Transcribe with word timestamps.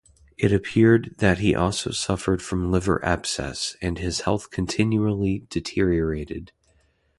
It 0.35 0.51
appeared 0.51 1.13
that 1.19 1.37
he 1.37 1.53
also 1.53 1.91
suffered 1.91 2.41
from 2.41 2.71
liver 2.71 3.05
abscess, 3.05 3.75
and 3.83 3.99
his 3.99 4.21
health 4.21 4.49
continually 4.49 5.45
deteriorated. 5.47 6.51